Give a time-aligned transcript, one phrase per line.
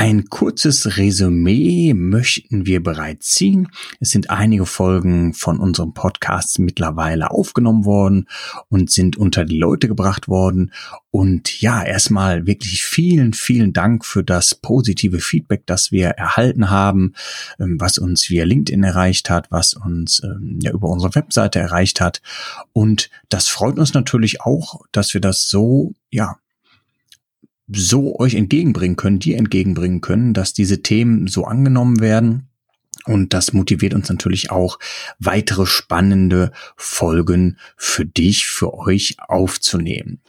[0.00, 3.68] Ein kurzes Resümee möchten wir bereits ziehen.
[4.00, 8.26] Es sind einige Folgen von unserem Podcast mittlerweile aufgenommen worden
[8.70, 10.72] und sind unter die Leute gebracht worden.
[11.10, 17.12] Und ja, erstmal wirklich vielen, vielen Dank für das positive Feedback, das wir erhalten haben,
[17.58, 22.00] ähm, was uns via LinkedIn erreicht hat, was uns ähm, ja über unsere Webseite erreicht
[22.00, 22.22] hat.
[22.72, 26.38] Und das freut uns natürlich auch, dass wir das so, ja,
[27.72, 32.48] so euch entgegenbringen können, die entgegenbringen können, dass diese Themen so angenommen werden.
[33.06, 34.78] Und das motiviert uns natürlich auch,
[35.18, 40.20] weitere spannende Folgen für dich, für euch aufzunehmen.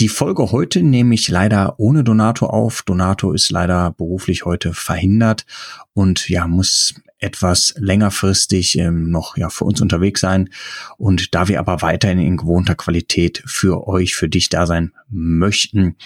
[0.00, 2.82] Die Folge heute nehme ich leider ohne Donato auf.
[2.82, 5.46] Donato ist leider beruflich heute verhindert
[5.92, 10.50] und ja, muss etwas längerfristig ähm, noch ja für uns unterwegs sein.
[10.98, 15.96] Und da wir aber weiterhin in gewohnter Qualität für euch, für dich da sein möchten,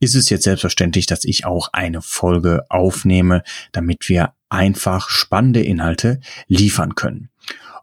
[0.00, 3.42] ist es jetzt selbstverständlich, dass ich auch eine Folge aufnehme,
[3.72, 7.30] damit wir einfach spannende Inhalte liefern können.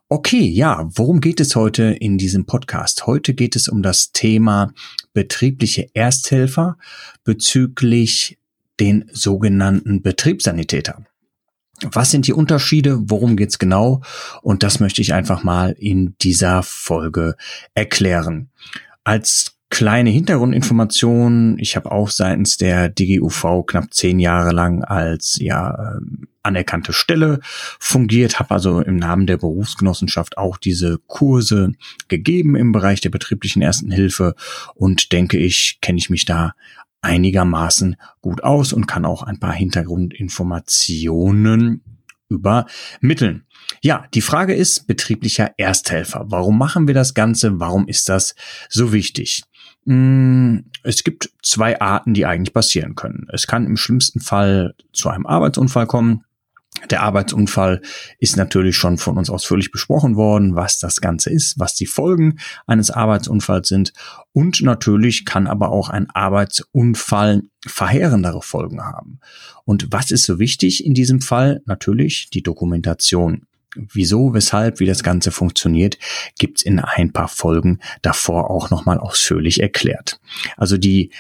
[0.09, 3.07] Okay, ja, worum geht es heute in diesem Podcast?
[3.07, 4.71] Heute geht es um das Thema
[5.13, 6.77] betriebliche Ersthelfer
[7.23, 8.37] bezüglich
[8.79, 11.03] den sogenannten Betriebssanitäter.
[11.81, 13.09] Was sind die Unterschiede?
[13.09, 14.01] Worum geht's genau?
[14.41, 17.35] Und das möchte ich einfach mal in dieser Folge
[17.73, 18.49] erklären.
[19.03, 25.95] Als kleine Hintergrundinformation, ich habe auch seitens der DGUV knapp zehn Jahre lang als ja
[25.95, 27.39] ähm, anerkannte Stelle
[27.79, 31.71] fungiert, habe also im Namen der Berufsgenossenschaft auch diese Kurse
[32.07, 34.35] gegeben im Bereich der betrieblichen Ersten Hilfe
[34.75, 36.53] und denke ich, kenne ich mich da
[37.01, 41.81] einigermaßen gut aus und kann auch ein paar Hintergrundinformationen
[42.29, 43.47] übermitteln.
[43.81, 46.25] Ja, die Frage ist betrieblicher Ersthelfer.
[46.27, 47.59] Warum machen wir das Ganze?
[47.59, 48.35] Warum ist das
[48.69, 49.45] so wichtig?
[49.85, 53.27] Hm, es gibt zwei Arten, die eigentlich passieren können.
[53.31, 56.23] Es kann im schlimmsten Fall zu einem Arbeitsunfall kommen.
[56.89, 57.81] Der Arbeitsunfall
[58.19, 62.39] ist natürlich schon von uns ausführlich besprochen worden, was das Ganze ist, was die Folgen
[62.65, 63.93] eines Arbeitsunfalls sind.
[64.33, 69.19] Und natürlich kann aber auch ein Arbeitsunfall verheerendere Folgen haben.
[69.65, 71.61] Und was ist so wichtig in diesem Fall?
[71.65, 73.45] Natürlich die Dokumentation.
[73.75, 75.97] Wieso, weshalb, wie das Ganze funktioniert,
[76.37, 80.19] gibt's in ein paar Folgen davor auch nochmal ausführlich erklärt.
[80.57, 81.11] Also die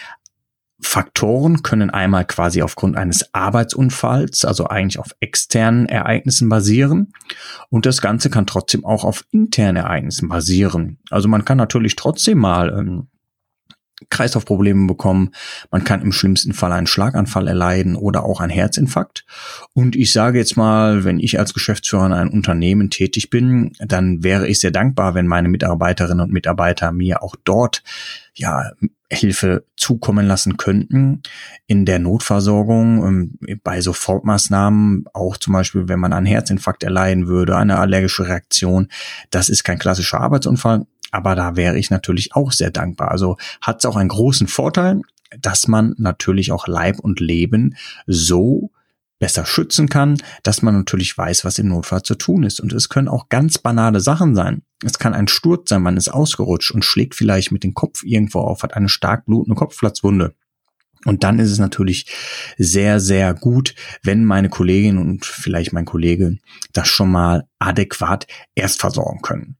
[0.85, 7.13] Faktoren können einmal quasi aufgrund eines Arbeitsunfalls, also eigentlich auf externen Ereignissen basieren.
[7.69, 10.99] Und das Ganze kann trotzdem auch auf internen Ereignissen basieren.
[11.09, 13.07] Also man kann natürlich trotzdem mal ähm,
[14.09, 15.31] Kreislaufprobleme bekommen.
[15.71, 19.25] Man kann im schlimmsten Fall einen Schlaganfall erleiden oder auch einen Herzinfarkt.
[19.73, 24.23] Und ich sage jetzt mal, wenn ich als Geschäftsführer in einem Unternehmen tätig bin, dann
[24.23, 27.83] wäre ich sehr dankbar, wenn meine Mitarbeiterinnen und Mitarbeiter mir auch dort
[28.35, 28.71] ja
[29.11, 31.21] Hilfe zukommen lassen könnten
[31.67, 37.55] in der Notversorgung, ähm, bei Sofortmaßnahmen, auch zum Beispiel, wenn man einen Herzinfarkt erleiden würde,
[37.55, 38.87] eine allergische Reaktion.
[39.29, 43.11] Das ist kein klassischer Arbeitsunfall, aber da wäre ich natürlich auch sehr dankbar.
[43.11, 45.01] Also hat es auch einen großen Vorteil,
[45.39, 47.75] dass man natürlich auch Leib und Leben
[48.07, 48.71] so
[49.19, 52.59] besser schützen kann, dass man natürlich weiß, was im Notfall zu tun ist.
[52.59, 54.63] Und es können auch ganz banale Sachen sein.
[54.83, 58.39] Es kann ein Sturz sein, man ist ausgerutscht und schlägt vielleicht mit dem Kopf irgendwo
[58.39, 60.33] auf, hat eine stark blutende Kopfplatzwunde.
[61.05, 62.07] Und dann ist es natürlich
[62.57, 66.37] sehr, sehr gut, wenn meine Kollegin und vielleicht mein Kollege
[66.71, 68.25] das schon mal adäquat
[68.55, 69.57] erst versorgen können.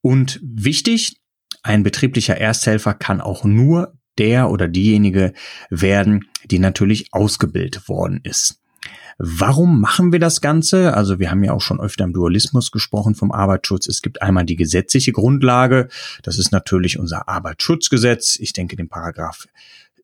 [0.00, 1.16] Und wichtig,
[1.62, 5.32] ein betrieblicher Ersthelfer kann auch nur der oder diejenige
[5.70, 8.58] werden, die natürlich ausgebildet worden ist.
[9.18, 10.94] Warum machen wir das Ganze?
[10.94, 13.86] Also wir haben ja auch schon öfter im Dualismus gesprochen vom Arbeitsschutz.
[13.86, 15.88] Es gibt einmal die gesetzliche Grundlage.
[16.22, 18.36] Das ist natürlich unser Arbeitsschutzgesetz.
[18.40, 19.46] Ich denke den Paragraph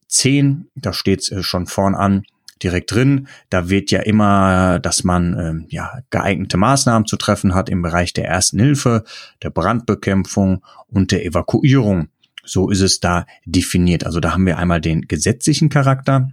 [0.06, 0.68] 10.
[0.76, 2.22] Da steht es äh, schon vorn an
[2.62, 3.28] direkt drin.
[3.50, 8.12] Da wird ja immer, dass man ähm, ja geeignete Maßnahmen zu treffen hat im Bereich
[8.12, 9.04] der ersten Hilfe,
[9.42, 12.08] der Brandbekämpfung und der Evakuierung.
[12.44, 14.04] So ist es da definiert.
[14.04, 16.30] Also da haben wir einmal den gesetzlichen Charakter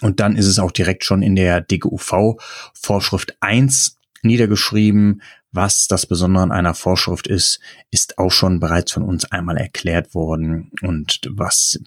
[0.00, 2.36] und dann ist es auch direkt schon in der DGUV
[2.74, 5.22] Vorschrift 1 niedergeschrieben.
[5.50, 7.60] Was das Besondere an einer Vorschrift ist,
[7.90, 11.78] ist auch schon bereits von uns einmal erklärt worden und was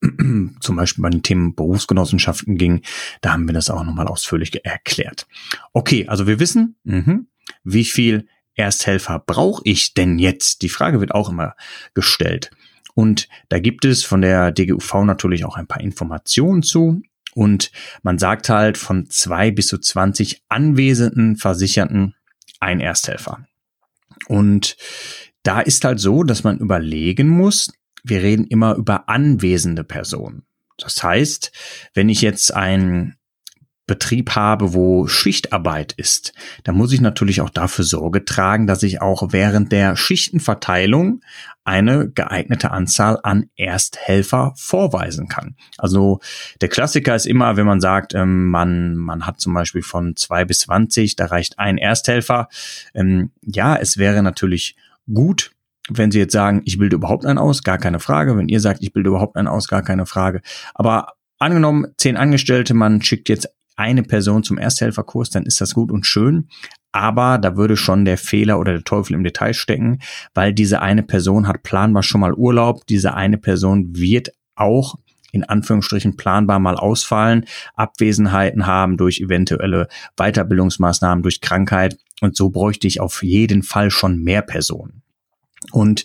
[0.60, 2.82] zum Beispiel bei den Themen Berufsgenossenschaften ging,
[3.20, 5.26] da haben wir das auch nochmal ausführlich erklärt.
[5.72, 7.20] Okay, also wir wissen, mh,
[7.64, 10.62] wie viel Ersthelfer brauche ich denn jetzt?
[10.62, 11.54] Die Frage wird auch immer
[11.94, 12.50] gestellt.
[12.94, 17.02] Und da gibt es von der DGUV natürlich auch ein paar Informationen zu.
[17.34, 17.70] Und
[18.02, 22.14] man sagt halt von zwei bis zu 20 anwesenden Versicherten
[22.58, 23.46] ein Ersthelfer.
[24.26, 24.76] Und
[25.42, 27.72] da ist halt so, dass man überlegen muss,
[28.04, 30.44] wir reden immer über anwesende Personen.
[30.78, 31.52] Das heißt,
[31.94, 33.16] wenn ich jetzt ein
[33.86, 36.32] Betrieb habe, wo Schichtarbeit ist,
[36.62, 41.22] dann muss ich natürlich auch dafür Sorge tragen, dass ich auch während der Schichtenverteilung
[41.64, 45.56] eine geeignete Anzahl an Ersthelfer vorweisen kann.
[45.76, 46.20] Also
[46.60, 50.44] der Klassiker ist immer, wenn man sagt, ähm, man, man hat zum Beispiel von zwei
[50.44, 52.48] bis zwanzig, da reicht ein Ersthelfer.
[52.94, 54.76] Ähm, ja, es wäre natürlich
[55.12, 55.50] gut,
[55.92, 58.36] wenn Sie jetzt sagen, ich bilde überhaupt einen aus, gar keine Frage.
[58.36, 60.40] Wenn ihr sagt, ich bilde überhaupt einen aus, gar keine Frage.
[60.74, 65.90] Aber angenommen, zehn Angestellte, man schickt jetzt eine Person zum Ersthelferkurs, dann ist das gut
[65.90, 66.48] und schön.
[66.92, 70.00] Aber da würde schon der Fehler oder der Teufel im Detail stecken,
[70.34, 72.86] weil diese eine Person hat planbar schon mal Urlaub.
[72.86, 74.96] Diese eine Person wird auch
[75.32, 81.96] in Anführungsstrichen planbar mal ausfallen, Abwesenheiten haben durch eventuelle Weiterbildungsmaßnahmen, durch Krankheit.
[82.20, 85.02] Und so bräuchte ich auf jeden Fall schon mehr Personen.
[85.72, 86.04] Und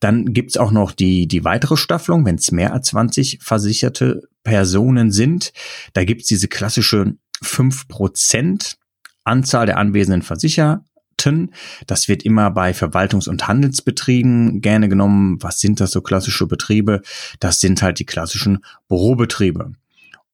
[0.00, 5.10] dann gibt's auch noch die, die weitere Staffelung, wenn es mehr als 20 versicherte Personen
[5.10, 5.52] sind.
[5.92, 8.76] Da gibt's diese klassische 5%
[9.24, 11.52] Anzahl der anwesenden Versicherten.
[11.86, 15.38] Das wird immer bei Verwaltungs- und Handelsbetrieben gerne genommen.
[15.40, 17.02] Was sind das so klassische Betriebe?
[17.40, 19.72] Das sind halt die klassischen Bürobetriebe.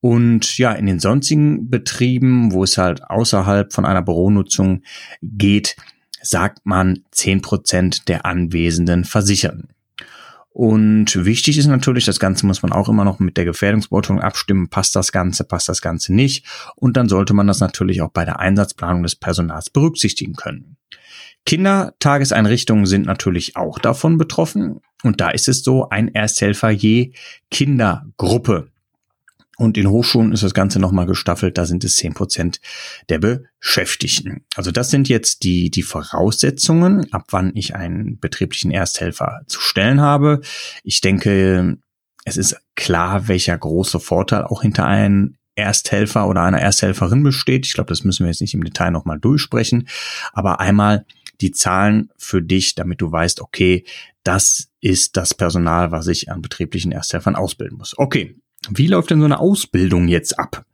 [0.01, 4.83] Und ja, in den sonstigen Betrieben, wo es halt außerhalb von einer Büronutzung
[5.23, 5.77] geht,
[6.23, 9.69] sagt man zehn Prozent der anwesenden Versicherten.
[10.55, 14.69] Und wichtig ist natürlich, das Ganze muss man auch immer noch mit der Gefährdungsbeurteilung abstimmen.
[14.69, 16.45] Passt das Ganze, passt das Ganze nicht?
[16.77, 20.77] Und dann sollte man das natürlich auch bei der Einsatzplanung des Personals berücksichtigen können.
[21.47, 24.81] Kindertageseinrichtungen sind natürlich auch davon betroffen.
[25.03, 27.13] Und da ist es so, ein Ersthelfer je
[27.51, 28.72] Kindergruppe.
[29.63, 32.61] Und in Hochschulen ist das Ganze nochmal gestaffelt, da sind es zehn Prozent
[33.09, 34.45] der Beschäftigten.
[34.57, 40.01] Also das sind jetzt die, die Voraussetzungen, ab wann ich einen betrieblichen Ersthelfer zu stellen
[40.01, 40.41] habe.
[40.83, 41.79] Ich denke,
[42.25, 47.65] es ist klar, welcher große Vorteil auch hinter einem Ersthelfer oder einer Ersthelferin besteht.
[47.65, 49.87] Ich glaube, das müssen wir jetzt nicht im Detail nochmal durchsprechen.
[50.33, 51.07] Aber einmal
[51.41, 53.85] die Zahlen für dich, damit du weißt, okay,
[54.25, 57.97] das ist das Personal, was ich an betrieblichen Ersthelfern ausbilden muss.
[57.97, 58.37] Okay,
[58.71, 60.65] wie läuft denn so eine Ausbildung jetzt ab?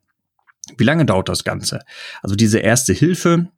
[0.77, 1.81] Wie lange dauert das Ganze?
[2.23, 3.49] Also diese erste Hilfe,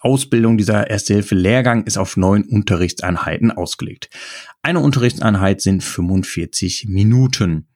[0.00, 4.10] Ausbildung, dieser erste Hilfe Lehrgang ist auf neun Unterrichtseinheiten ausgelegt.
[4.62, 7.68] Eine Unterrichtseinheit sind 45 Minuten.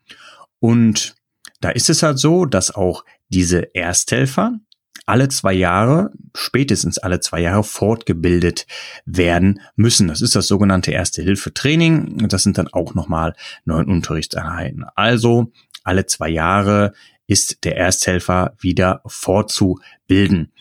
[0.58, 1.14] Und
[1.60, 4.58] da ist es halt so, dass auch diese Ersthelfer
[5.06, 8.66] alle zwei Jahre, spätestens alle zwei Jahre fortgebildet
[9.04, 10.08] werden müssen.
[10.08, 12.28] Das ist das sogenannte Erste-Hilfe-Training.
[12.28, 13.34] Das sind dann auch nochmal
[13.64, 14.84] neun Unterrichtseinheiten.
[14.94, 15.52] Also
[15.84, 16.92] alle zwei Jahre
[17.26, 20.52] ist der Ersthelfer wieder fortzubilden.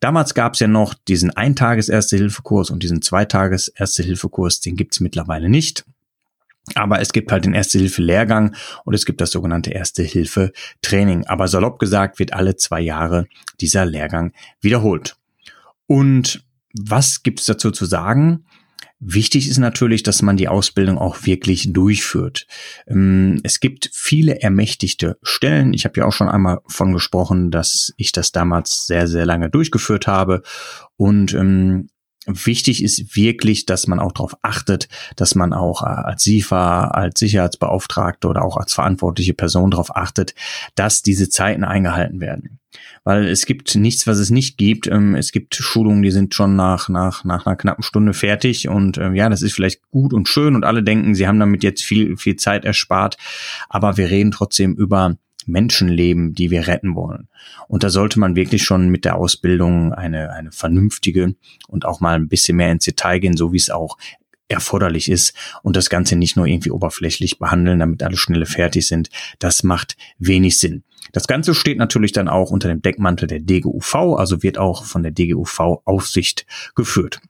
[0.00, 5.84] Damals gab es ja noch diesen Eintages-Erste-Hilfe-Kurs und diesen Zweitages-Erste-Hilfe-Kurs, den gibt's mittlerweile nicht.
[6.74, 8.54] Aber es gibt halt den Erste-Hilfe-Lehrgang
[8.84, 11.26] und es gibt das sogenannte Erste-Hilfe-Training.
[11.26, 13.26] Aber salopp gesagt wird alle zwei Jahre
[13.60, 15.16] dieser Lehrgang wiederholt.
[15.86, 18.44] Und was gibt's dazu zu sagen?
[19.02, 22.46] Wichtig ist natürlich, dass man die Ausbildung auch wirklich durchführt.
[22.86, 25.72] Ähm, es gibt viele ermächtigte Stellen.
[25.72, 29.48] Ich habe ja auch schon einmal von gesprochen, dass ich das damals sehr, sehr lange
[29.48, 30.42] durchgeführt habe.
[30.96, 31.88] Und ähm,
[32.26, 37.18] wichtig ist wirklich, dass man auch darauf achtet, dass man auch äh, als SIFA, als
[37.18, 40.34] Sicherheitsbeauftragte oder auch als verantwortliche Person darauf achtet,
[40.74, 42.58] dass diese Zeiten eingehalten werden.
[43.02, 44.86] Weil es gibt nichts, was es nicht gibt.
[44.86, 48.98] Ähm, es gibt Schulungen, die sind schon nach, nach, nach einer knappen Stunde fertig und
[48.98, 51.82] ähm, ja, das ist vielleicht gut und schön und alle denken, sie haben damit jetzt
[51.82, 53.16] viel, viel Zeit erspart.
[53.68, 57.28] Aber wir reden trotzdem über Menschenleben, die wir retten wollen.
[57.68, 61.34] Und da sollte man wirklich schon mit der Ausbildung eine, eine vernünftige
[61.68, 63.96] und auch mal ein bisschen mehr ins Detail gehen, so wie es auch
[64.50, 65.32] erforderlich ist
[65.62, 69.08] und das Ganze nicht nur irgendwie oberflächlich behandeln, damit alle schnelle fertig sind.
[69.38, 70.82] Das macht wenig Sinn.
[71.12, 75.02] Das Ganze steht natürlich dann auch unter dem Deckmantel der DGUV, also wird auch von
[75.02, 77.20] der DGUV Aufsicht geführt.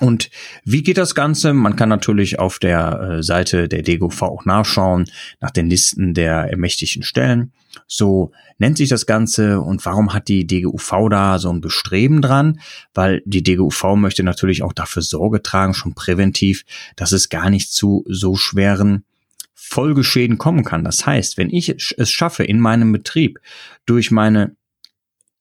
[0.00, 0.30] Und
[0.64, 1.52] wie geht das Ganze?
[1.52, 6.50] Man kann natürlich auf der äh, Seite der DGUV auch nachschauen nach den Listen der
[6.50, 7.52] ermächtigten Stellen.
[7.86, 12.60] So nennt sich das Ganze und warum hat die DGUV da so ein Bestreben dran?
[12.94, 16.64] Weil die DGUV möchte natürlich auch dafür Sorge tragen, schon präventiv,
[16.96, 19.04] dass es gar nicht zu so schweren
[19.54, 20.84] Folgeschäden kommen kann.
[20.84, 23.40] Das heißt, wenn ich es schaffe, in meinem Betrieb
[23.86, 24.54] durch meine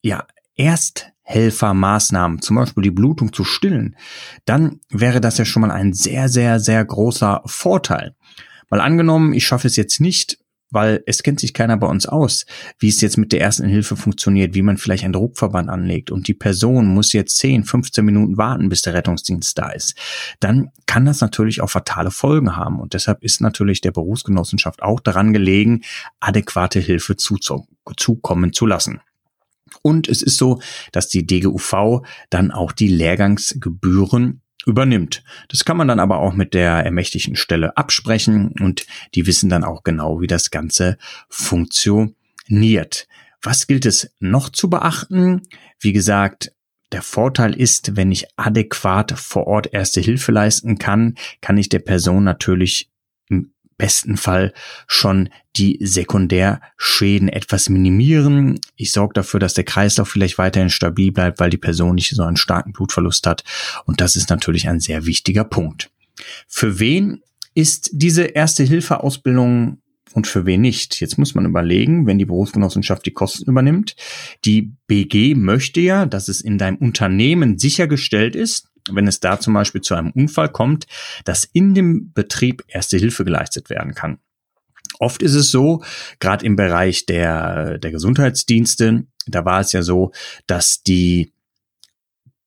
[0.01, 0.25] ja,
[1.31, 3.95] Ersthelfermaßnahmen, zum Beispiel die Blutung zu stillen,
[4.45, 8.15] dann wäre das ja schon mal ein sehr, sehr, sehr großer Vorteil.
[8.69, 10.37] Mal angenommen, ich schaffe es jetzt nicht,
[10.73, 12.45] weil es kennt sich keiner bei uns aus,
[12.79, 16.29] wie es jetzt mit der ersten Hilfe funktioniert, wie man vielleicht einen Druckverband anlegt und
[16.29, 19.95] die Person muss jetzt 10, 15 Minuten warten, bis der Rettungsdienst da ist,
[20.39, 25.01] dann kann das natürlich auch fatale Folgen haben und deshalb ist natürlich der Berufsgenossenschaft auch
[25.01, 25.81] daran gelegen,
[26.21, 29.01] adäquate Hilfe zukommen zu lassen.
[29.81, 30.61] Und es ist so,
[30.91, 35.23] dass die DGUV dann auch die Lehrgangsgebühren übernimmt.
[35.49, 38.85] Das kann man dann aber auch mit der ermächtigten Stelle absprechen und
[39.15, 40.97] die wissen dann auch genau, wie das Ganze
[41.29, 43.07] funktioniert.
[43.41, 45.41] Was gilt es noch zu beachten?
[45.79, 46.53] Wie gesagt,
[46.91, 51.79] der Vorteil ist, wenn ich adäquat vor Ort erste Hilfe leisten kann, kann ich der
[51.79, 52.91] Person natürlich
[53.81, 54.53] besten Fall
[54.85, 58.59] schon die Sekundärschäden etwas minimieren.
[58.75, 62.21] Ich sorge dafür, dass der Kreislauf vielleicht weiterhin stabil bleibt, weil die Person nicht so
[62.21, 63.43] einen starken Blutverlust hat.
[63.85, 65.89] Und das ist natürlich ein sehr wichtiger Punkt.
[66.47, 67.23] Für wen
[67.55, 69.79] ist diese Erste-Hilfe-Ausbildung
[70.13, 71.01] und für wen nicht.
[71.01, 73.95] Jetzt muss man überlegen, wenn die Berufsgenossenschaft die Kosten übernimmt.
[74.45, 79.53] Die BG möchte ja, dass es in deinem Unternehmen sichergestellt ist, wenn es da zum
[79.53, 80.87] Beispiel zu einem Unfall kommt,
[81.25, 84.19] dass in dem Betrieb erste Hilfe geleistet werden kann.
[84.99, 85.83] Oft ist es so,
[86.19, 90.11] gerade im Bereich der, der Gesundheitsdienste, da war es ja so,
[90.47, 91.33] dass die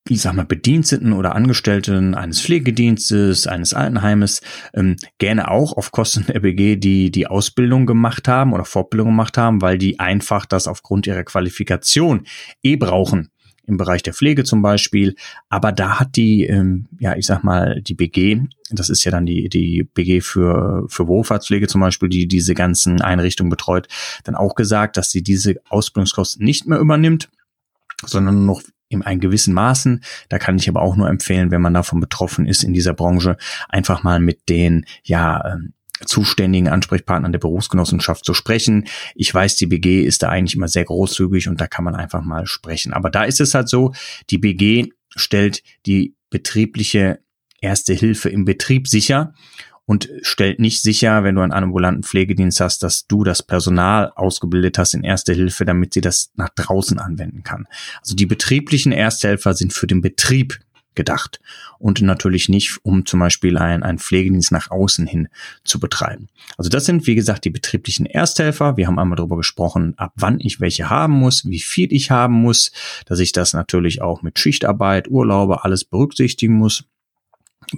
[0.09, 4.43] ich sag mal, Bediensteten oder Angestellten eines Pflegedienstes, eines Altenheimes
[4.75, 9.39] ähm, gerne auch auf Kosten der BG die, die Ausbildung gemacht haben oder Fortbildung gemacht
[9.39, 12.27] haben, weil die einfach das aufgrund ihrer Qualifikation
[12.63, 13.31] eh brauchen
[13.67, 15.17] im Bereich der Pflege zum Beispiel.
[15.49, 19.27] Aber da hat die, ähm, ja, ich sag mal, die BG, das ist ja dann
[19.27, 23.89] die, die BG für, für Wohlfahrtspflege zum Beispiel, die diese ganzen Einrichtungen betreut,
[24.25, 27.31] dann auch gesagt, dass sie diese Ausbildungskosten nicht mehr übernimmt,
[28.05, 30.03] sondern noch in einem gewissen Maßen.
[30.29, 33.37] Da kann ich aber auch nur empfehlen, wenn man davon betroffen ist in dieser Branche,
[33.69, 35.73] einfach mal mit den, ja, ähm,
[36.05, 38.87] zuständigen Ansprechpartnern der Berufsgenossenschaft zu sprechen.
[39.15, 42.23] Ich weiß, die BG ist da eigentlich immer sehr großzügig und da kann man einfach
[42.23, 42.93] mal sprechen.
[42.93, 43.93] Aber da ist es halt so,
[44.31, 47.21] die BG stellt die betriebliche
[47.61, 49.33] Erste Hilfe im Betrieb sicher
[49.87, 54.77] und stellt nicht sicher, wenn du einen ambulanten Pflegedienst hast, dass du das Personal ausgebildet
[54.79, 57.67] hast in Erste Hilfe, damit sie das nach draußen anwenden kann.
[58.01, 60.59] Also die betrieblichen Ersthelfer sind für den Betrieb
[60.95, 61.41] gedacht
[61.79, 65.29] und natürlich nicht, um zum Beispiel einen, einen Pflegedienst nach außen hin
[65.65, 66.29] zu betreiben.
[66.57, 68.77] Also das sind, wie gesagt, die betrieblichen Ersthelfer.
[68.77, 72.35] Wir haben einmal darüber gesprochen, ab wann ich welche haben muss, wie viel ich haben
[72.35, 72.73] muss,
[73.07, 76.85] dass ich das natürlich auch mit Schichtarbeit, Urlaube, alles berücksichtigen muss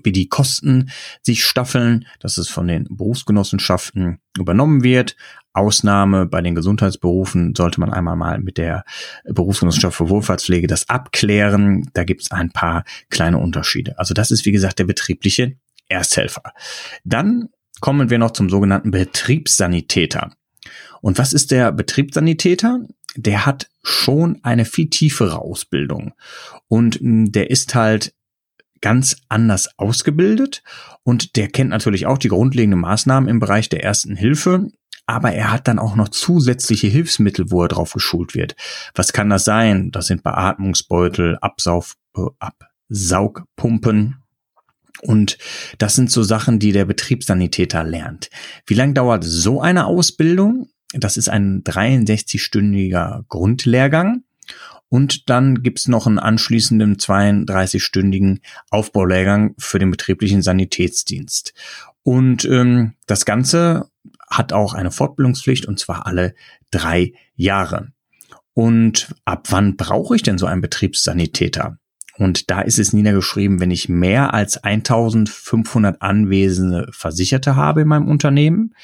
[0.03, 0.91] wie die Kosten
[1.23, 5.17] sich staffeln, dass es von den Berufsgenossenschaften übernommen wird.
[5.53, 8.85] Ausnahme bei den Gesundheitsberufen sollte man einmal mal mit der
[9.25, 11.89] Berufsgenossenschaft für Wohlfahrtspflege das abklären.
[11.95, 13.99] Da gibt es ein paar kleine Unterschiede.
[13.99, 15.57] Also das ist, wie gesagt, der betriebliche
[15.89, 16.53] Ersthelfer.
[17.05, 17.49] Dann
[17.81, 20.33] kommen wir noch zum sogenannten Betriebssanitäter.
[21.01, 22.81] Und was ist der Betriebssanitäter?
[23.17, 26.13] Der hat schon eine viel tiefere Ausbildung.
[26.69, 28.13] Und der ist halt
[28.87, 30.63] ganz anders ausgebildet
[31.03, 34.69] und der kennt natürlich auch die grundlegenden Maßnahmen im Bereich der ersten Hilfe,
[35.07, 38.55] aber er hat dann auch noch zusätzliche Hilfsmittel, wo er drauf geschult wird.
[38.95, 39.91] Was kann das sein?
[39.91, 42.21] Das sind Beatmungsbeutel, Absauf, äh,
[42.89, 44.23] Absaugpumpen,
[45.03, 45.37] und
[45.79, 48.31] das sind so Sachen, die der Betriebssanitäter lernt.
[48.67, 50.69] Wie lange dauert so eine Ausbildung?
[50.93, 54.23] Das ist ein 63-stündiger Grundlehrgang.
[54.89, 58.41] Und dann gibt's noch einen anschließenden 32-stündigen
[58.71, 61.55] Aufbaulehrgang für den betrieblichen Sanitätsdienst.
[62.03, 63.91] Und ähm, das Ganze
[64.31, 66.35] hat auch eine Fortbildungspflicht und zwar alle
[66.71, 67.89] drei Jahre.
[68.55, 71.79] Und ab wann brauche ich denn so einen Betriebssanitäter?
[72.17, 78.09] Und da ist es niedergeschrieben, wenn ich mehr als 1500 anwesende Versicherte habe in meinem
[78.09, 78.75] Unternehmen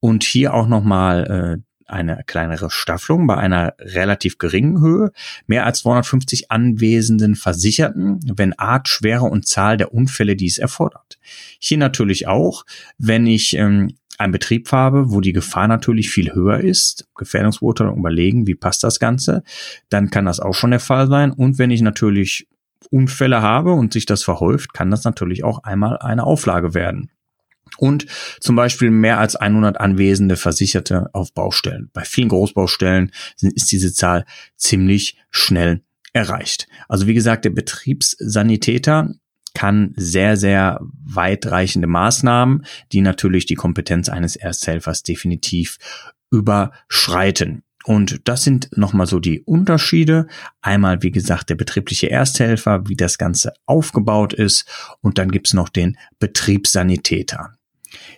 [0.00, 5.12] und hier auch nochmal äh, eine kleinere Staffelung bei einer relativ geringen Höhe,
[5.46, 11.18] mehr als 250 anwesenden Versicherten, wenn Art, Schwere und Zahl der Unfälle dies erfordert.
[11.58, 12.64] Hier natürlich auch,
[12.98, 18.46] wenn ich ähm, einen Betrieb habe, wo die Gefahr natürlich viel höher ist, Gefährdungsbeurteilung überlegen,
[18.46, 19.42] wie passt das Ganze,
[19.88, 21.32] dann kann das auch schon der Fall sein.
[21.32, 22.48] Und wenn ich natürlich
[22.90, 27.10] Unfälle habe und sich das verhäuft, kann das natürlich auch einmal eine Auflage werden
[27.82, 28.06] und
[28.38, 31.90] zum Beispiel mehr als 100 anwesende Versicherte auf Baustellen.
[31.92, 33.10] Bei vielen Großbaustellen
[33.40, 34.24] ist diese Zahl
[34.56, 36.68] ziemlich schnell erreicht.
[36.88, 39.12] Also wie gesagt, der Betriebssanitäter
[39.54, 45.78] kann sehr, sehr weitreichende Maßnahmen, die natürlich die Kompetenz eines Ersthelfers definitiv
[46.30, 47.64] überschreiten.
[47.84, 50.28] Und das sind nochmal so die Unterschiede.
[50.60, 54.66] Einmal, wie gesagt, der betriebliche Ersthelfer, wie das Ganze aufgebaut ist.
[55.00, 57.56] Und dann gibt's noch den Betriebssanitäter.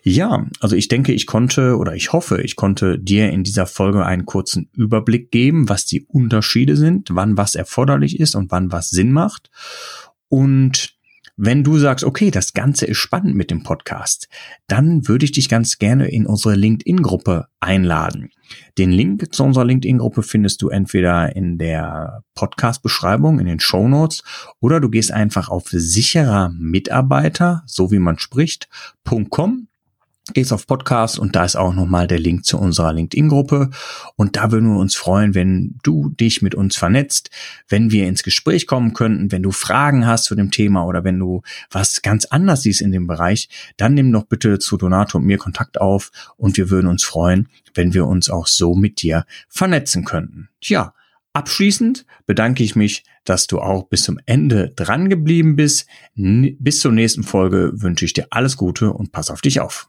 [0.03, 4.05] Ja, also ich denke, ich konnte oder ich hoffe, ich konnte dir in dieser Folge
[4.05, 8.91] einen kurzen Überblick geben, was die Unterschiede sind, wann was erforderlich ist und wann was
[8.91, 9.51] Sinn macht.
[10.29, 10.95] Und
[11.37, 14.29] wenn du sagst, okay, das Ganze ist spannend mit dem Podcast,
[14.67, 18.31] dann würde ich dich ganz gerne in unsere LinkedIn-Gruppe einladen.
[18.79, 24.23] Den Link zu unserer LinkedIn-Gruppe findest du entweder in der Podcast-Beschreibung, in den Show Notes,
[24.61, 29.69] oder du gehst einfach auf sicherer Mitarbeiter, so wie man spricht.com
[30.33, 33.71] gehst auf Podcast und da ist auch nochmal der Link zu unserer LinkedIn-Gruppe.
[34.17, 37.31] Und da würden wir uns freuen, wenn du dich mit uns vernetzt,
[37.69, 41.19] wenn wir ins Gespräch kommen könnten, wenn du Fragen hast zu dem Thema oder wenn
[41.19, 45.27] du was ganz anders siehst in dem Bereich, dann nimm doch bitte zu Donato und
[45.27, 49.27] mir Kontakt auf und wir würden uns freuen, wenn wir uns auch so mit dir
[49.49, 50.49] vernetzen könnten.
[50.61, 50.95] Tja,
[51.37, 55.89] Abschließend bedanke ich mich, dass du auch bis zum Ende dran geblieben bist.
[56.15, 59.89] Bis zur nächsten Folge wünsche ich dir alles Gute und pass auf dich auf.